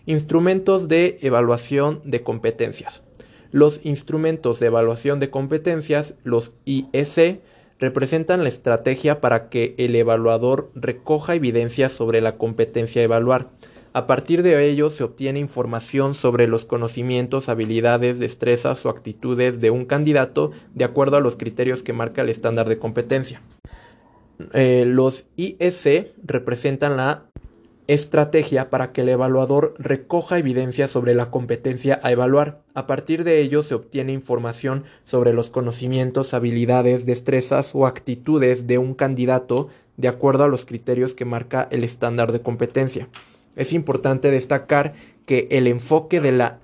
Instrumentos 0.07 0.89
de 0.89 1.19
evaluación 1.23 2.01
de 2.05 2.23
competencias. 2.23 3.03
Los 3.51 3.81
instrumentos 3.85 4.61
de 4.61 4.67
evaluación 4.67 5.21
de 5.21 5.31
competencias, 5.31 6.15
los 6.25 6.53
IEC, 6.65 7.41
representan 7.79 8.43
la 8.43 8.49
estrategia 8.49 9.21
para 9.21 9.49
que 9.49 9.75
el 9.79 9.95
evaluador 9.95 10.71
recoja 10.75 11.35
evidencia 11.35 11.89
sobre 11.89 12.21
la 12.21 12.37
competencia 12.37 13.03
a 13.03 13.05
evaluar. 13.05 13.51
A 13.93 14.07
partir 14.07 14.43
de 14.43 14.69
ello 14.69 14.91
se 14.91 15.05
obtiene 15.05 15.39
información 15.39 16.15
sobre 16.15 16.47
los 16.47 16.67
conocimientos, 16.67 17.49
habilidades, 17.49 18.19
destrezas 18.19 18.85
o 18.85 18.91
actitudes 18.91 19.59
de 19.59 19.71
un 19.71 19.87
candidato 19.87 20.51
de 20.75 20.85
acuerdo 20.85 21.17
a 21.17 21.23
los 21.23 21.37
criterios 21.37 21.83
que 21.83 21.95
marca 21.95 22.21
el 22.21 22.29
estándar 22.29 22.69
de 22.69 22.79
competencia. 22.79 23.41
Eh, 24.53 24.85
los 24.87 25.29
IEC 25.37 26.13
representan 26.23 26.99
la 26.99 27.31
estrategia 27.89 28.69
para 28.69 28.93
que 28.93 29.03
el 29.03 29.09
evaluador 29.09 29.75
recoja 29.79 30.39
evidencia 30.39 30.89
sobre 30.89 31.15
la 31.15 31.31
competencia 31.31 32.01
a 32.03 32.11
evaluar. 32.11 32.63
A 32.75 32.87
partir 32.87 33.25
de 33.25 33.41
ello 33.41 33.63
se 33.63 33.75
obtiene 33.75 34.13
información 34.13 34.85
sobre 35.05 35.33
los 35.33 35.51
conocimientos, 35.51 36.35
habilidades, 36.35 37.07
destrezas 37.07 37.75
o 37.75 37.87
actitudes 37.87 38.67
de 38.67 38.79
un 38.79 38.95
candidato 38.95 39.69
de 39.97 40.09
acuerdo 40.09 40.45
a 40.45 40.49
los 40.49 40.67
criterios 40.67 41.15
que 41.15 41.25
marca 41.25 41.69
el 41.71 41.85
estándar 41.85 42.33
de 42.33 42.41
competencia. 42.41 43.09
Es 43.55 43.73
importante 43.73 44.31
destacar 44.31 44.95
que 45.25 45.49
el 45.51 45.67
enfoque 45.67 46.21
de 46.21 46.33
la... 46.33 46.59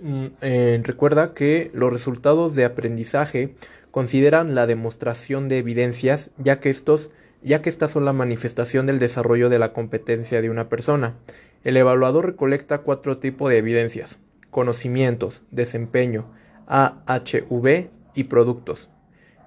Mm, 0.00 0.26
eh, 0.42 0.80
recuerda 0.84 1.34
que 1.34 1.70
los 1.72 1.92
resultados 1.92 2.54
de 2.54 2.64
aprendizaje 2.64 3.54
consideran 3.90 4.54
la 4.54 4.66
demostración 4.66 5.48
de 5.48 5.58
evidencias 5.58 6.30
ya 6.36 6.60
que 6.60 6.68
estos 6.68 7.10
ya 7.44 7.60
que 7.60 7.68
estas 7.68 7.90
son 7.90 8.04
la 8.04 8.12
manifestación 8.12 8.86
del 8.86 8.98
desarrollo 8.98 9.50
de 9.50 9.58
la 9.58 9.72
competencia 9.72 10.40
de 10.40 10.50
una 10.50 10.68
persona. 10.68 11.14
El 11.62 11.76
evaluador 11.76 12.26
recolecta 12.26 12.78
cuatro 12.78 13.18
tipos 13.18 13.50
de 13.50 13.58
evidencias, 13.58 14.18
conocimientos, 14.50 15.42
desempeño, 15.50 16.26
AHV 16.66 17.90
y 18.14 18.24
productos. 18.24 18.90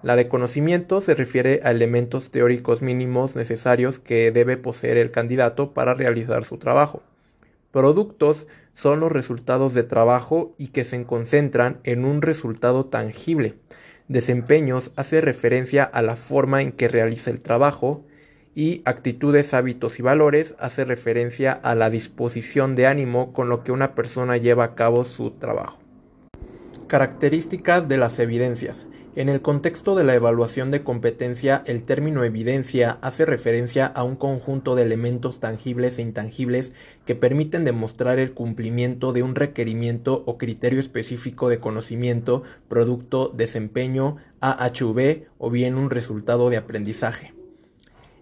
La 0.03 0.15
de 0.15 0.27
conocimiento 0.27 1.01
se 1.01 1.15
refiere 1.15 1.61
a 1.63 1.71
elementos 1.71 2.29
teóricos 2.29 2.83
mínimos 2.83 3.35
necesarios 3.35 3.99
que 3.99 4.31
debe 4.31 4.55
poseer 4.57 4.97
el 4.97 5.09
candidato 5.09 5.73
para 5.73 5.95
realizar 5.95 6.43
su 6.43 6.57
trabajo. 6.57 7.01
Productos 7.71 8.47
son 8.73 8.99
los 8.99 9.11
resultados 9.11 9.73
de 9.73 9.81
trabajo 9.81 10.53
y 10.59 10.67
que 10.67 10.83
se 10.83 11.03
concentran 11.03 11.79
en 11.83 12.05
un 12.05 12.21
resultado 12.21 12.85
tangible 12.85 13.55
desempeños 14.07 14.91
hace 14.95 15.21
referencia 15.21 15.83
a 15.83 16.01
la 16.01 16.15
forma 16.15 16.61
en 16.61 16.71
que 16.71 16.87
realiza 16.87 17.31
el 17.31 17.41
trabajo 17.41 18.05
y 18.55 18.81
actitudes, 18.85 19.53
hábitos 19.53 19.99
y 19.99 20.01
valores 20.01 20.55
hace 20.57 20.83
referencia 20.83 21.51
a 21.51 21.75
la 21.75 21.89
disposición 21.89 22.75
de 22.75 22.87
ánimo 22.87 23.31
con 23.33 23.49
lo 23.49 23.63
que 23.63 23.71
una 23.71 23.93
persona 23.93 24.37
lleva 24.37 24.63
a 24.63 24.75
cabo 24.75 25.03
su 25.03 25.31
trabajo. 25.31 25.79
Características 26.87 27.87
de 27.87 27.97
las 27.97 28.17
evidencias. 28.17 28.87
En 29.17 29.29
el 29.29 29.41
contexto 29.41 29.95
de 29.95 30.03
la 30.03 30.13
evaluación 30.13 30.69
de 30.69 30.83
competencia, 30.83 31.63
el 31.65 31.81
término 31.81 32.23
evidencia 32.23 32.99
hace 33.01 33.25
referencia 33.25 33.87
a 33.87 34.03
un 34.03 34.15
conjunto 34.15 34.75
de 34.75 34.83
elementos 34.83 35.39
tangibles 35.39 35.97
e 35.97 36.03
intangibles 36.03 36.71
que 37.03 37.15
permiten 37.15 37.63
demostrar 37.63 38.19
el 38.19 38.33
cumplimiento 38.33 39.13
de 39.13 39.23
un 39.23 39.33
requerimiento 39.33 40.21
o 40.27 40.37
criterio 40.37 40.79
específico 40.79 41.49
de 41.49 41.59
conocimiento, 41.59 42.43
producto, 42.69 43.33
desempeño, 43.35 44.17
AHV 44.39 45.23
o 45.39 45.49
bien 45.49 45.79
un 45.79 45.89
resultado 45.89 46.51
de 46.51 46.57
aprendizaje. 46.57 47.33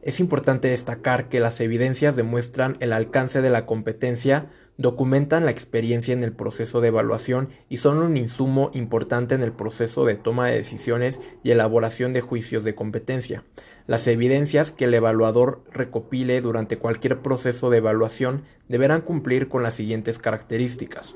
Es 0.01 0.21
importante 0.21 0.69
destacar 0.69 1.27
que 1.27 1.41
las 1.41 1.59
evidencias 1.59 2.15
demuestran 2.15 2.77
el 2.79 2.93
alcance 2.93 3.41
de 3.41 3.49
la 3.49 3.65
competencia, 3.65 4.49
documentan 4.77 5.45
la 5.45 5.51
experiencia 5.51 6.13
en 6.13 6.23
el 6.23 6.33
proceso 6.33 6.81
de 6.81 6.89
evaluación 6.89 7.49
y 7.69 7.77
son 7.77 7.99
un 7.99 8.17
insumo 8.17 8.71
importante 8.73 9.35
en 9.35 9.41
el 9.41 9.53
proceso 9.53 10.05
de 10.05 10.15
toma 10.15 10.47
de 10.47 10.55
decisiones 10.55 11.21
y 11.43 11.51
elaboración 11.51 12.13
de 12.13 12.21
juicios 12.21 12.63
de 12.63 12.75
competencia. 12.75 13.43
Las 13.87 14.07
evidencias 14.07 14.71
que 14.71 14.85
el 14.85 14.93
evaluador 14.93 15.63
recopile 15.71 16.41
durante 16.41 16.77
cualquier 16.77 17.21
proceso 17.21 17.69
de 17.69 17.77
evaluación 17.77 18.43
deberán 18.67 19.01
cumplir 19.01 19.47
con 19.47 19.63
las 19.63 19.75
siguientes 19.75 20.19
características. 20.19 21.15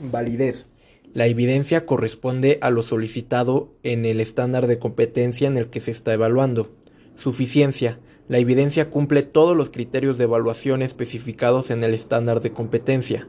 Validez. 0.00 0.66
La 1.14 1.26
evidencia 1.26 1.86
corresponde 1.86 2.58
a 2.60 2.70
lo 2.70 2.82
solicitado 2.82 3.72
en 3.82 4.04
el 4.04 4.20
estándar 4.20 4.66
de 4.66 4.78
competencia 4.78 5.48
en 5.48 5.56
el 5.56 5.70
que 5.70 5.80
se 5.80 5.90
está 5.90 6.12
evaluando. 6.12 6.76
Suficiencia. 7.14 7.98
La 8.28 8.38
evidencia 8.38 8.90
cumple 8.90 9.22
todos 9.22 9.56
los 9.56 9.70
criterios 9.70 10.18
de 10.18 10.24
evaluación 10.24 10.82
especificados 10.82 11.70
en 11.70 11.84
el 11.84 11.94
estándar 11.94 12.40
de 12.40 12.50
competencia. 12.50 13.28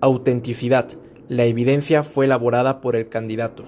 Autenticidad. 0.00 0.88
La 1.28 1.44
evidencia 1.44 2.04
fue 2.04 2.26
elaborada 2.26 2.80
por 2.80 2.94
el 2.94 3.08
candidato. 3.08 3.64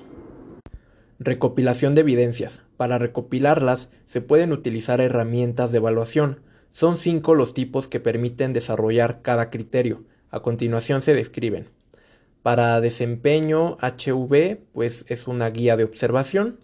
Recopilación 1.19 1.97
de 1.97 2.03
evidencias. 2.03 2.63
Para 2.77 2.99
recopilarlas 2.99 3.89
se 4.07 4.21
pueden 4.21 4.53
utilizar 4.53 5.01
herramientas 5.01 5.73
de 5.73 5.79
evaluación. 5.79 6.41
Son 6.71 6.97
cinco 6.97 7.35
los 7.35 7.53
tipos 7.53 7.89
que 7.89 7.99
permiten 7.99 8.53
desarrollar 8.53 9.23
cada 9.23 9.51
criterio. 9.51 10.05
A 10.31 10.39
continuación 10.41 11.03
se 11.03 11.15
describen. 11.15 11.67
Para 12.43 12.81
desempeño 12.81 13.77
HV, 13.81 14.61
pues 14.73 15.05
es 15.09 15.27
una 15.27 15.51
guía 15.51 15.77
de 15.77 15.83
observación. 15.83 16.61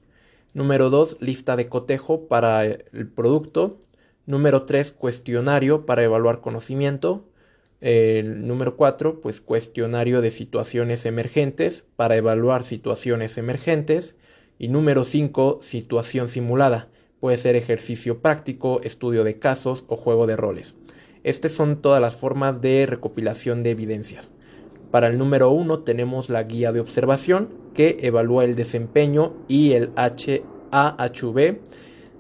Número 0.55 0.91
2, 0.91 1.19
lista 1.21 1.57
de 1.57 1.69
cotejo 1.69 2.29
para 2.29 2.65
el 2.65 3.09
producto. 3.15 3.79
Número 4.27 4.65
3, 4.65 4.93
cuestionario 4.93 5.87
para 5.87 6.03
evaluar 6.03 6.41
conocimiento. 6.41 7.29
El 7.81 8.47
número 8.49 8.77
4, 8.77 9.21
pues 9.21 9.41
cuestionario 9.41 10.21
de 10.21 10.33
situaciones 10.33 11.07
emergentes 11.07 11.85
para 11.95 12.17
evaluar 12.17 12.65
situaciones 12.65 13.39
emergentes. 13.39 14.17
Y 14.59 14.67
número 14.69 15.05
5, 15.05 15.61
situación 15.63 16.27
simulada. 16.27 16.89
Puede 17.21 17.37
ser 17.37 17.55
ejercicio 17.55 18.21
práctico, 18.21 18.81
estudio 18.83 19.23
de 19.23 19.39
casos 19.39 19.85
o 19.87 19.97
juego 19.97 20.27
de 20.27 20.37
roles. 20.37 20.75
Estas 21.23 21.53
son 21.53 21.81
todas 21.81 22.01
las 22.01 22.17
formas 22.17 22.61
de 22.61 22.85
recopilación 22.87 23.63
de 23.63 23.71
evidencias. 23.71 24.33
Para 24.91 25.07
el 25.07 25.19
número 25.19 25.51
1 25.51 25.81
tenemos 25.81 26.31
la 26.31 26.43
guía 26.43 26.73
de 26.73 26.81
observación 26.81 27.49
que 27.75 27.99
evalúa 28.01 28.45
el 28.45 28.57
desempeño 28.57 29.35
y 29.47 29.73
el 29.73 29.91
HAHV. 29.97 31.59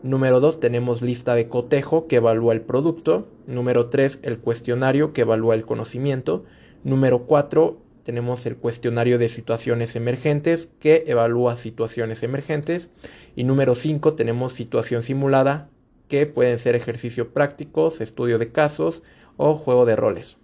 Número 0.07 0.39
2 0.39 0.61
tenemos 0.61 1.03
lista 1.03 1.35
de 1.35 1.49
cotejo 1.49 2.07
que 2.07 2.17
evalúa 2.17 2.55
el 2.55 2.61
producto. 2.61 3.27
Número 3.49 3.89
3 3.89 4.21
el 4.23 4.39
cuestionario 4.39 5.13
que 5.13 5.23
evalúa 5.23 5.57
el 5.57 5.65
conocimiento. 5.65 6.45
Número 6.85 7.25
4 7.27 7.77
tenemos 8.05 8.47
el 8.47 8.57
cuestionario 8.57 9.19
de 9.19 9.29
situaciones 9.29 9.97
emergentes 9.97 10.69
que 10.79 11.03
evalúa 11.09 11.57
situaciones 11.57 12.23
emergentes. 12.23 12.89
Y 13.35 13.43
número 13.43 13.75
5 13.75 14.15
tenemos 14.15 14.53
situación 14.53 15.03
simulada 15.03 15.71
que 16.07 16.25
pueden 16.27 16.59
ser 16.59 16.77
ejercicios 16.77 17.27
prácticos, 17.27 18.01
estudio 18.01 18.39
de 18.39 18.53
casos 18.53 19.03
o 19.37 19.57
juego 19.57 19.87
de 19.87 19.97
roles. 19.97 20.37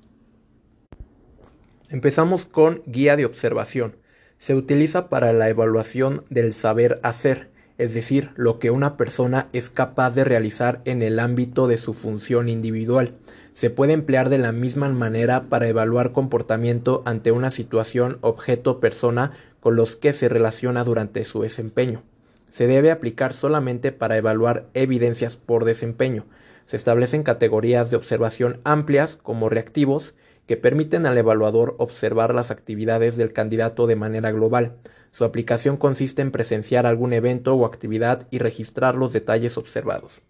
Empezamos 1.89 2.47
con 2.47 2.83
guía 2.87 3.15
de 3.15 3.27
observación. 3.27 3.95
Se 4.39 4.57
utiliza 4.57 5.09
para 5.09 5.33
la 5.33 5.49
evaluación 5.49 6.25
del 6.31 6.53
saber 6.53 6.99
hacer, 7.05 7.52
es 7.79 7.95
decir, 7.95 8.31
lo 8.37 8.59
que 8.59 8.71
una 8.71 8.97
persona 8.97 9.49
es 9.53 9.71
capaz 9.71 10.15
de 10.15 10.25
realizar 10.25 10.81
en 10.85 11.03
el 11.03 11.19
ámbito 11.19 11.67
de 11.67 11.77
su 11.77 11.95
función 11.95 12.49
individual. 12.49 13.15
Se 13.53 13.71
puede 13.71 13.93
emplear 13.93 14.29
de 14.29 14.39
la 14.39 14.53
misma 14.53 14.89
manera 14.89 15.49
para 15.49 15.69
evaluar 15.69 16.13
comportamiento 16.13 17.03
ante 17.05 17.33
una 17.33 17.51
situación, 17.51 18.19
objeto, 18.21 18.81
persona 18.81 19.33
con 19.61 19.77
los 19.77 19.97
que 19.97 20.13
se 20.13 20.29
relaciona 20.29 20.85
durante 20.85 21.25
su 21.25 21.43
desempeño. 21.43 22.03
Se 22.49 22.67
debe 22.67 22.91
aplicar 22.91 23.33
solamente 23.33 23.93
para 23.93 24.17
evaluar 24.17 24.67
evidencias 24.75 25.37
por 25.37 25.65
desempeño. 25.65 26.27
Se 26.67 26.77
establecen 26.77 27.23
categorías 27.23 27.91
de 27.91 27.97
observación 27.97 28.61
amplias 28.65 29.17
como 29.17 29.49
reactivos, 29.49 30.15
que 30.47 30.57
permiten 30.57 31.07
al 31.07 31.17
evaluador 31.19 31.77
observar 31.79 32.35
las 32.35 32.51
actividades 32.51 33.17
del 33.17 33.33
candidato 33.33 33.87
de 33.87 33.97
manera 33.97 34.33
global. 34.33 34.77
Su 35.11 35.25
aplicación 35.25 35.77
consiste 35.77 36.23
en 36.23 36.33
presenciar 36.33 36.87
algún 36.87 37.13
evento 37.13 37.55
o 37.55 37.67
actividad 37.67 38.27
y 38.31 38.39
registrar 38.39 38.95
los 38.95 39.13
detalles 39.13 39.59
observados. 39.59 40.21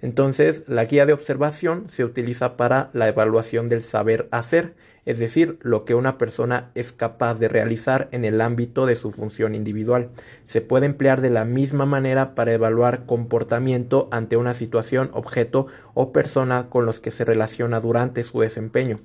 Entonces, 0.00 0.64
la 0.66 0.84
guía 0.86 1.06
de 1.06 1.12
observación 1.12 1.88
se 1.88 2.04
utiliza 2.04 2.56
para 2.56 2.90
la 2.92 3.06
evaluación 3.06 3.68
del 3.68 3.84
saber 3.84 4.26
hacer, 4.32 4.74
es 5.04 5.20
decir, 5.20 5.58
lo 5.62 5.84
que 5.84 5.94
una 5.94 6.18
persona 6.18 6.72
es 6.74 6.92
capaz 6.92 7.38
de 7.38 7.48
realizar 7.48 8.08
en 8.10 8.24
el 8.24 8.40
ámbito 8.40 8.86
de 8.86 8.96
su 8.96 9.12
función 9.12 9.54
individual. 9.54 10.10
Se 10.44 10.60
puede 10.60 10.86
emplear 10.86 11.20
de 11.20 11.30
la 11.30 11.44
misma 11.44 11.86
manera 11.86 12.34
para 12.34 12.52
evaluar 12.52 13.06
comportamiento 13.06 14.08
ante 14.10 14.36
una 14.36 14.54
situación, 14.54 15.10
objeto 15.12 15.68
o 15.94 16.10
persona 16.10 16.68
con 16.68 16.84
los 16.84 16.98
que 16.98 17.12
se 17.12 17.24
relaciona 17.24 17.78
durante 17.78 18.24
su 18.24 18.40
desempeño 18.40 18.98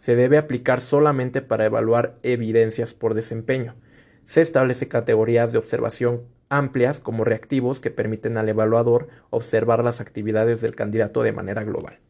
se 0.00 0.16
debe 0.16 0.38
aplicar 0.38 0.80
solamente 0.80 1.42
para 1.42 1.66
evaluar 1.66 2.16
evidencias 2.24 2.92
por 2.94 3.14
desempeño. 3.14 3.76
Se 4.24 4.40
establece 4.40 4.88
categorías 4.88 5.52
de 5.52 5.58
observación 5.58 6.22
amplias 6.50 6.98
como 7.00 7.24
reactivos 7.24 7.80
que 7.80 7.90
permiten 7.90 8.36
al 8.36 8.48
evaluador 8.48 9.08
observar 9.30 9.82
las 9.82 10.00
actividades 10.00 10.60
del 10.60 10.74
candidato 10.74 11.22
de 11.22 11.32
manera 11.32 11.62
global. 11.64 12.00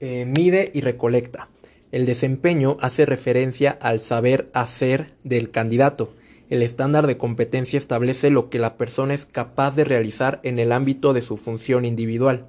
Eh, 0.00 0.26
mide 0.26 0.70
y 0.74 0.80
recolecta. 0.80 1.48
El 1.90 2.04
desempeño 2.04 2.76
hace 2.80 3.06
referencia 3.06 3.70
al 3.80 4.00
saber 4.00 4.50
hacer 4.52 5.14
del 5.24 5.50
candidato. 5.50 6.12
El 6.50 6.62
estándar 6.62 7.06
de 7.06 7.16
competencia 7.16 7.78
establece 7.78 8.30
lo 8.30 8.50
que 8.50 8.58
la 8.58 8.76
persona 8.76 9.14
es 9.14 9.24
capaz 9.24 9.74
de 9.74 9.84
realizar 9.84 10.40
en 10.42 10.58
el 10.58 10.72
ámbito 10.72 11.14
de 11.14 11.22
su 11.22 11.36
función 11.36 11.84
individual. 11.84 12.46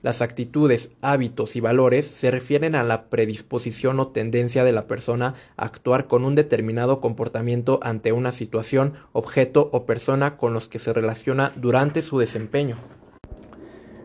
Las 0.00 0.22
actitudes, 0.22 0.92
hábitos 1.02 1.56
y 1.56 1.60
valores 1.60 2.06
se 2.06 2.30
refieren 2.30 2.76
a 2.76 2.84
la 2.84 3.10
predisposición 3.10 3.98
o 3.98 4.08
tendencia 4.08 4.62
de 4.62 4.70
la 4.70 4.86
persona 4.86 5.34
a 5.56 5.64
actuar 5.64 6.06
con 6.06 6.24
un 6.24 6.36
determinado 6.36 7.00
comportamiento 7.00 7.80
ante 7.82 8.12
una 8.12 8.30
situación, 8.30 8.94
objeto 9.12 9.70
o 9.72 9.86
persona 9.86 10.36
con 10.36 10.54
los 10.54 10.68
que 10.68 10.78
se 10.78 10.92
relaciona 10.92 11.52
durante 11.56 12.00
su 12.00 12.18
desempeño. 12.20 12.76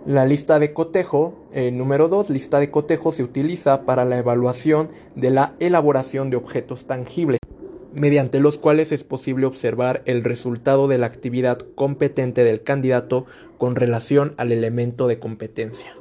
La 0.07 0.25
lista 0.25 0.57
de 0.57 0.73
cotejo, 0.73 1.45
eh, 1.53 1.71
número 1.71 2.07
2, 2.07 2.31
lista 2.31 2.59
de 2.59 2.71
cotejo 2.71 3.13
se 3.13 3.23
utiliza 3.23 3.85
para 3.85 4.03
la 4.03 4.17
evaluación 4.17 4.89
de 5.15 5.29
la 5.29 5.53
elaboración 5.59 6.31
de 6.31 6.37
objetos 6.37 6.85
tangibles 6.85 7.39
mediante 7.93 8.39
los 8.39 8.57
cuales 8.57 8.91
es 8.91 9.03
posible 9.03 9.45
observar 9.45 10.01
el 10.05 10.23
resultado 10.23 10.87
de 10.87 10.97
la 10.97 11.05
actividad 11.05 11.59
competente 11.75 12.43
del 12.43 12.63
candidato 12.63 13.25
con 13.57 13.75
relación 13.75 14.33
al 14.37 14.51
elemento 14.51 15.07
de 15.07 15.19
competencia. 15.19 15.95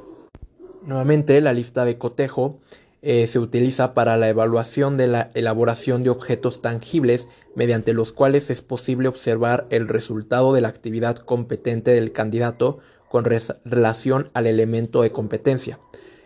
Nuevamente, 0.85 1.39
la 1.39 1.53
lista 1.53 1.85
de 1.85 1.97
cotejo 1.97 2.59
eh, 3.01 3.27
se 3.27 3.39
utiliza 3.39 3.93
para 3.93 4.17
la 4.17 4.29
evaluación 4.29 4.97
de 4.97 5.07
la 5.07 5.31
elaboración 5.33 6.03
de 6.03 6.09
objetos 6.09 6.61
tangibles 6.61 7.27
mediante 7.55 7.93
los 7.93 8.13
cuales 8.13 8.49
es 8.49 8.61
posible 8.61 9.07
observar 9.07 9.67
el 9.69 9.87
resultado 9.87 10.53
de 10.53 10.61
la 10.61 10.69
actividad 10.69 11.17
competente 11.17 11.91
del 11.91 12.11
candidato 12.11 12.79
con 13.09 13.25
relación 13.25 14.29
al 14.33 14.47
elemento 14.47 15.01
de 15.01 15.11
competencia. 15.11 15.79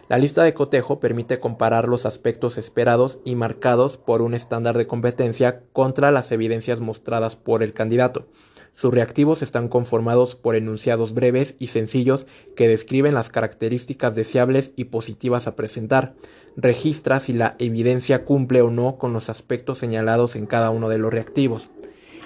La 0.09 0.17
lista 0.17 0.43
de 0.43 0.53
cotejo 0.53 1.01
permite 1.01 1.39
comparar 1.41 1.89
los 1.89 2.05
aspectos 2.05 2.57
esperados 2.57 3.19
y 3.25 3.35
marcados 3.35 3.97
por 3.97 4.21
un 4.21 4.33
estándar 4.33 4.77
de 4.77 4.87
competencia 4.87 5.63
contra 5.73 6.11
las 6.11 6.31
evidencias 6.31 6.79
mostradas 6.79 7.35
por 7.35 7.61
el 7.61 7.73
candidato. 7.73 8.27
Sus 8.73 8.93
reactivos 8.93 9.41
están 9.41 9.67
conformados 9.67 10.35
por 10.35 10.55
enunciados 10.55 11.13
breves 11.13 11.55
y 11.59 11.67
sencillos 11.67 12.25
que 12.55 12.69
describen 12.69 13.15
las 13.15 13.29
características 13.29 14.15
deseables 14.15 14.71
y 14.77 14.85
positivas 14.85 15.45
a 15.45 15.55
presentar. 15.55 16.13
Registra 16.55 17.19
si 17.19 17.33
la 17.33 17.55
evidencia 17.59 18.23
cumple 18.23 18.61
o 18.61 18.69
no 18.69 18.97
con 18.97 19.11
los 19.11 19.29
aspectos 19.29 19.79
señalados 19.79 20.37
en 20.37 20.45
cada 20.45 20.69
uno 20.69 20.87
de 20.87 20.99
los 20.99 21.11
reactivos. 21.11 21.69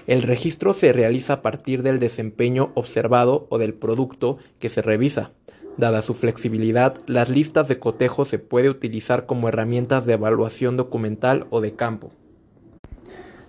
El 0.08 0.24
registro 0.24 0.74
se 0.74 0.94
realiza 0.94 1.34
a 1.34 1.42
partir 1.42 1.84
del 1.84 2.00
desempeño 2.00 2.74
observado 2.76 3.48
o 3.50 3.58
del 3.58 3.74
producto 3.74 4.38
que 4.60 4.70
se 4.70 4.82
revisa. 4.82 5.32
Dada 5.78 6.02
su 6.02 6.14
flexibilidad, 6.14 6.96
las 7.08 7.30
listas 7.30 7.68
de 7.68 7.80
cotejo 7.80 8.26
se 8.26 8.40
puede 8.40 8.70
utilizar 8.70 9.26
como 9.26 9.48
herramientas 9.48 10.06
de 10.06 10.14
evaluación 10.14 10.78
documental 10.78 11.48
o 11.50 11.62
de 11.62 11.76
campo. 11.76 12.12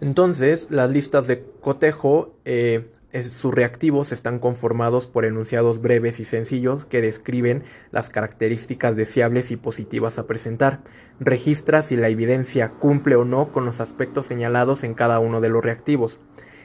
Entonces, 0.00 0.66
las 0.70 0.90
listas 0.90 1.26
de 1.28 1.44
cotejo, 1.60 2.34
eh, 2.44 2.88
sus 3.22 3.54
reactivos 3.54 4.10
están 4.10 4.40
conformados 4.40 5.06
por 5.06 5.24
enunciados 5.24 5.80
breves 5.80 6.18
y 6.18 6.24
sencillos 6.24 6.84
que 6.84 7.00
describen 7.00 7.62
las 7.92 8.08
características 8.08 8.96
deseables 8.96 9.50
y 9.50 9.56
positivas 9.56 10.18
a 10.18 10.26
presentar. 10.26 10.80
Registra 11.20 11.82
si 11.82 11.96
la 11.96 12.08
evidencia 12.08 12.68
cumple 12.68 13.14
o 13.14 13.24
no 13.24 13.52
con 13.52 13.64
los 13.64 13.80
aspectos 13.80 14.26
señalados 14.26 14.82
en 14.82 14.94
cada 14.94 15.20
uno 15.20 15.40
de 15.40 15.50
los 15.50 15.64
reactivos. 15.64 16.18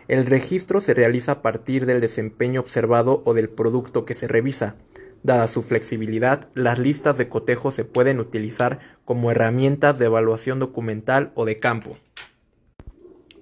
El 0.07 0.25
registro 0.25 0.79
se 0.79 0.93
realiza 0.93 1.33
a 1.33 1.41
partir 1.41 1.85
del 1.85 1.99
desempeño 1.99 2.61
observado 2.61 3.21
o 3.25 3.33
del 3.33 3.49
producto 3.49 4.05
que 4.05 4.13
se 4.13 4.27
revisa. 4.27 4.77
Dada 5.23 5.47
su 5.47 5.61
flexibilidad, 5.61 6.49
las 6.53 6.79
listas 6.79 7.17
de 7.17 7.27
cotejo 7.27 7.71
se 7.71 7.83
pueden 7.83 8.19
utilizar 8.19 8.79
como 9.05 9.31
herramientas 9.31 9.99
de 9.99 10.05
evaluación 10.05 10.59
documental 10.59 11.31
o 11.35 11.45
de 11.45 11.59
campo. 11.59 11.97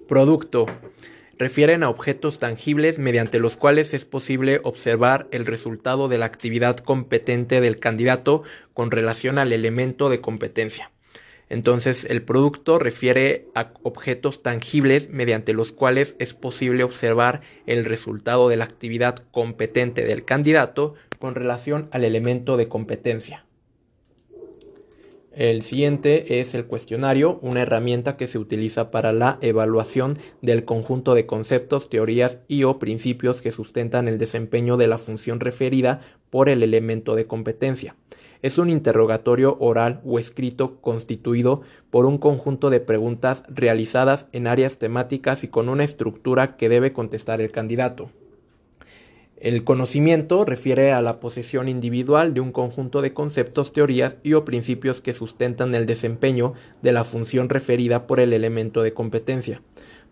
Producto. 0.08 0.66
Refieren 1.38 1.82
a 1.82 1.90
objetos 1.90 2.38
tangibles 2.38 2.98
mediante 2.98 3.40
los 3.40 3.56
cuales 3.56 3.92
es 3.92 4.06
posible 4.06 4.60
observar 4.64 5.28
el 5.32 5.44
resultado 5.44 6.08
de 6.08 6.16
la 6.16 6.24
actividad 6.24 6.78
competente 6.78 7.60
del 7.60 7.78
candidato 7.78 8.42
con 8.72 8.90
relación 8.90 9.38
al 9.38 9.52
elemento 9.52 10.08
de 10.08 10.22
competencia. 10.22 10.90
Entonces, 11.48 12.04
el 12.04 12.22
producto 12.22 12.78
refiere 12.78 13.46
a 13.54 13.72
objetos 13.82 14.42
tangibles 14.42 15.10
mediante 15.10 15.52
los 15.52 15.70
cuales 15.70 16.16
es 16.18 16.34
posible 16.34 16.82
observar 16.82 17.42
el 17.66 17.84
resultado 17.84 18.48
de 18.48 18.56
la 18.56 18.64
actividad 18.64 19.22
competente 19.30 20.04
del 20.04 20.24
candidato 20.24 20.94
con 21.18 21.34
relación 21.34 21.88
al 21.92 22.04
elemento 22.04 22.56
de 22.56 22.68
competencia. 22.68 23.46
El 25.36 25.60
siguiente 25.60 26.40
es 26.40 26.54
el 26.54 26.64
cuestionario, 26.64 27.38
una 27.42 27.60
herramienta 27.60 28.16
que 28.16 28.26
se 28.26 28.38
utiliza 28.38 28.90
para 28.90 29.12
la 29.12 29.38
evaluación 29.42 30.18
del 30.40 30.64
conjunto 30.64 31.14
de 31.14 31.26
conceptos, 31.26 31.90
teorías 31.90 32.40
y 32.48 32.64
o 32.64 32.78
principios 32.78 33.42
que 33.42 33.52
sustentan 33.52 34.08
el 34.08 34.16
desempeño 34.16 34.78
de 34.78 34.88
la 34.88 34.96
función 34.96 35.38
referida 35.40 36.00
por 36.30 36.48
el 36.48 36.62
elemento 36.62 37.14
de 37.14 37.26
competencia. 37.26 37.96
Es 38.46 38.58
un 38.58 38.70
interrogatorio 38.70 39.56
oral 39.58 40.00
o 40.04 40.20
escrito 40.20 40.80
constituido 40.80 41.62
por 41.90 42.06
un 42.06 42.16
conjunto 42.16 42.70
de 42.70 42.78
preguntas 42.78 43.42
realizadas 43.48 44.28
en 44.30 44.46
áreas 44.46 44.78
temáticas 44.78 45.42
y 45.42 45.48
con 45.48 45.68
una 45.68 45.82
estructura 45.82 46.56
que 46.56 46.68
debe 46.68 46.92
contestar 46.92 47.40
el 47.40 47.50
candidato. 47.50 48.08
El 49.36 49.64
conocimiento 49.64 50.44
refiere 50.44 50.92
a 50.92 51.02
la 51.02 51.18
posesión 51.18 51.68
individual 51.68 52.34
de 52.34 52.40
un 52.40 52.52
conjunto 52.52 53.02
de 53.02 53.12
conceptos, 53.12 53.72
teorías 53.72 54.16
y 54.22 54.34
o 54.34 54.44
principios 54.44 55.00
que 55.00 55.12
sustentan 55.12 55.74
el 55.74 55.84
desempeño 55.84 56.54
de 56.82 56.92
la 56.92 57.02
función 57.02 57.48
referida 57.48 58.06
por 58.06 58.20
el 58.20 58.32
elemento 58.32 58.84
de 58.84 58.94
competencia. 58.94 59.60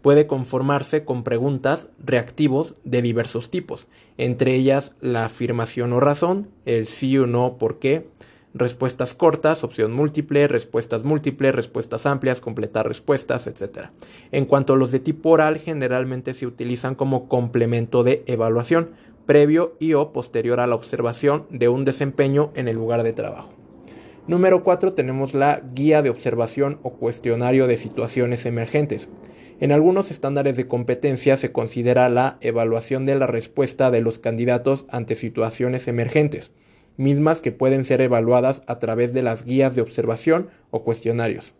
Puede 0.04 0.26
conformarse 0.26 1.06
con 1.06 1.24
preguntas 1.24 1.88
reactivos 1.98 2.74
de 2.84 3.00
diversos 3.00 3.48
tipos, 3.48 3.88
entre 4.18 4.54
ellas 4.54 4.94
la 5.00 5.24
afirmación 5.24 5.94
o 5.94 6.00
razón, 6.00 6.50
el 6.66 6.84
sí 6.84 7.16
o 7.16 7.26
no, 7.26 7.56
por 7.56 7.78
qué, 7.78 8.06
respuestas 8.52 9.14
cortas, 9.14 9.64
opción 9.64 9.94
múltiple, 9.94 10.46
respuestas 10.46 11.04
múltiples, 11.04 11.54
respuestas 11.54 12.04
amplias, 12.04 12.42
completar 12.42 12.86
respuestas, 12.86 13.46
etc. 13.46 13.92
En 14.30 14.44
cuanto 14.44 14.74
a 14.74 14.76
los 14.76 14.92
de 14.92 15.00
tipo 15.00 15.30
oral, 15.30 15.56
generalmente 15.56 16.34
se 16.34 16.46
utilizan 16.46 16.96
como 16.96 17.26
complemento 17.26 18.02
de 18.02 18.24
evaluación, 18.26 18.90
previo 19.24 19.74
y 19.80 19.94
o 19.94 20.12
posterior 20.12 20.60
a 20.60 20.66
la 20.66 20.74
observación 20.74 21.46
de 21.48 21.68
un 21.68 21.86
desempeño 21.86 22.50
en 22.56 22.68
el 22.68 22.76
lugar 22.76 23.04
de 23.04 23.14
trabajo. 23.14 23.54
Número 24.26 24.64
4 24.64 24.92
tenemos 24.92 25.32
la 25.32 25.62
guía 25.74 26.02
de 26.02 26.10
observación 26.10 26.78
o 26.82 26.92
cuestionario 26.92 27.66
de 27.66 27.78
situaciones 27.78 28.44
emergentes. 28.44 29.08
En 29.64 29.72
algunos 29.72 30.10
estándares 30.10 30.58
de 30.58 30.68
competencia 30.68 31.38
se 31.38 31.50
considera 31.50 32.10
la 32.10 32.36
evaluación 32.42 33.06
de 33.06 33.14
la 33.14 33.26
respuesta 33.26 33.90
de 33.90 34.02
los 34.02 34.18
candidatos 34.18 34.84
ante 34.90 35.14
situaciones 35.14 35.88
emergentes 35.88 36.50
mismas 36.98 37.40
que 37.40 37.50
pueden 37.50 37.82
ser 37.84 38.02
evaluadas 38.02 38.60
a 38.66 38.78
través 38.78 39.14
de 39.14 39.22
las 39.22 39.46
guías 39.46 39.74
de 39.74 39.80
observación 39.80 40.50
o 40.70 40.84
cuestionarios. 40.84 41.54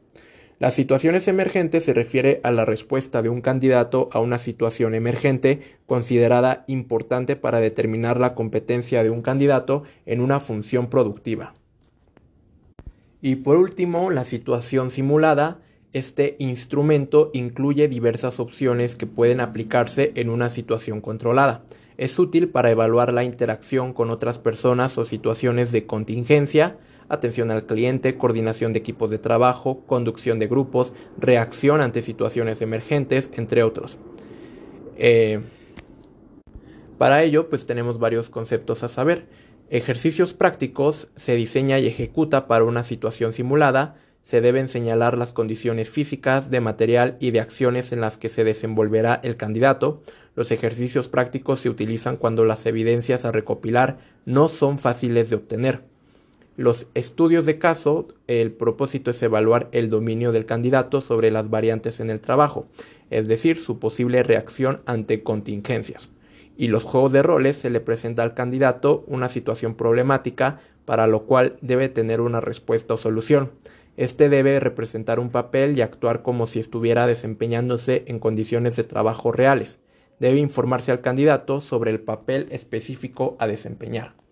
Las 0.58 0.74
situaciones 0.74 1.28
emergentes 1.28 1.86
se 1.86 1.94
refiere 1.94 2.42
a 2.42 2.52
la 2.52 2.66
respuesta 2.66 3.22
de 3.22 3.30
un 3.30 3.40
candidato 3.40 4.10
a 4.12 4.20
una 4.20 4.36
situación 4.36 4.94
emergente 4.94 5.62
considerada 5.86 6.66
importante 6.66 7.36
para 7.36 7.58
determinar 7.58 8.20
la 8.20 8.34
competencia 8.34 9.02
de 9.02 9.08
un 9.08 9.22
candidato 9.22 9.84
en 10.04 10.20
una 10.20 10.40
función 10.40 10.90
productiva. 10.90 11.54
Y 13.22 13.36
por 13.36 13.56
último, 13.56 14.10
la 14.10 14.24
situación 14.24 14.90
simulada. 14.90 15.63
Este 15.94 16.34
instrumento 16.40 17.30
incluye 17.34 17.86
diversas 17.86 18.40
opciones 18.40 18.96
que 18.96 19.06
pueden 19.06 19.40
aplicarse 19.40 20.10
en 20.16 20.28
una 20.28 20.50
situación 20.50 21.00
controlada. 21.00 21.62
Es 21.96 22.18
útil 22.18 22.48
para 22.48 22.72
evaluar 22.72 23.12
la 23.12 23.22
interacción 23.22 23.92
con 23.92 24.10
otras 24.10 24.40
personas 24.40 24.98
o 24.98 25.06
situaciones 25.06 25.70
de 25.70 25.86
contingencia, 25.86 26.76
atención 27.08 27.52
al 27.52 27.66
cliente, 27.66 28.18
coordinación 28.18 28.72
de 28.72 28.80
equipos 28.80 29.08
de 29.08 29.18
trabajo, 29.18 29.84
conducción 29.86 30.40
de 30.40 30.48
grupos, 30.48 30.94
reacción 31.16 31.80
ante 31.80 32.02
situaciones 32.02 32.60
emergentes, 32.60 33.30
entre 33.34 33.62
otros. 33.62 33.96
Eh, 34.96 35.42
para 36.98 37.22
ello, 37.22 37.48
pues 37.48 37.66
tenemos 37.66 38.00
varios 38.00 38.30
conceptos 38.30 38.82
a 38.82 38.88
saber. 38.88 39.28
Ejercicios 39.70 40.34
prácticos 40.34 41.06
se 41.14 41.36
diseña 41.36 41.78
y 41.78 41.86
ejecuta 41.86 42.48
para 42.48 42.64
una 42.64 42.82
situación 42.82 43.32
simulada, 43.32 43.94
se 44.24 44.40
deben 44.40 44.68
señalar 44.68 45.16
las 45.16 45.32
condiciones 45.32 45.88
físicas, 45.90 46.50
de 46.50 46.60
material 46.60 47.16
y 47.20 47.30
de 47.30 47.40
acciones 47.40 47.92
en 47.92 48.00
las 48.00 48.16
que 48.16 48.30
se 48.30 48.42
desenvolverá 48.42 49.20
el 49.22 49.36
candidato. 49.36 50.02
Los 50.34 50.50
ejercicios 50.50 51.08
prácticos 51.08 51.60
se 51.60 51.68
utilizan 51.68 52.16
cuando 52.16 52.44
las 52.44 52.64
evidencias 52.64 53.24
a 53.24 53.32
recopilar 53.32 53.98
no 54.24 54.48
son 54.48 54.78
fáciles 54.78 55.28
de 55.28 55.36
obtener. 55.36 55.82
Los 56.56 56.86
estudios 56.94 57.46
de 57.46 57.58
caso, 57.58 58.08
el 58.26 58.50
propósito 58.52 59.10
es 59.10 59.22
evaluar 59.22 59.68
el 59.72 59.90
dominio 59.90 60.32
del 60.32 60.46
candidato 60.46 61.02
sobre 61.02 61.30
las 61.30 61.50
variantes 61.50 62.00
en 62.00 62.08
el 62.10 62.20
trabajo, 62.20 62.66
es 63.10 63.28
decir, 63.28 63.58
su 63.58 63.78
posible 63.78 64.22
reacción 64.22 64.80
ante 64.86 65.22
contingencias. 65.22 66.08
Y 66.56 66.68
los 66.68 66.84
juegos 66.84 67.12
de 67.12 67.22
roles 67.22 67.56
se 67.56 67.70
le 67.70 67.80
presenta 67.80 68.22
al 68.22 68.34
candidato 68.34 69.04
una 69.06 69.28
situación 69.28 69.74
problemática 69.74 70.60
para 70.84 71.06
lo 71.06 71.24
cual 71.24 71.56
debe 71.60 71.88
tener 71.88 72.20
una 72.20 72.40
respuesta 72.40 72.94
o 72.94 72.98
solución. 72.98 73.50
Este 73.96 74.28
debe 74.28 74.58
representar 74.58 75.20
un 75.20 75.30
papel 75.30 75.78
y 75.78 75.80
actuar 75.82 76.22
como 76.22 76.46
si 76.46 76.58
estuviera 76.58 77.06
desempeñándose 77.06 78.04
en 78.06 78.18
condiciones 78.18 78.74
de 78.74 78.84
trabajo 78.84 79.30
reales. 79.30 79.80
Debe 80.18 80.38
informarse 80.38 80.90
al 80.90 81.00
candidato 81.00 81.60
sobre 81.60 81.90
el 81.90 82.00
papel 82.00 82.48
específico 82.50 83.36
a 83.38 83.46
desempeñar. 83.46 84.23